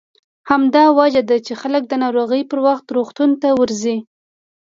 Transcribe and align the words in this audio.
همدا 0.49 0.83
وجه 0.99 1.21
ده 1.29 1.37
چې 1.45 1.53
خلک 1.61 1.83
د 1.87 1.93
ناروغۍ 2.03 2.41
پر 2.49 2.59
وخت 2.67 2.85
روغتون 2.95 3.29
ته 3.41 3.49
ورځي. 3.59 3.97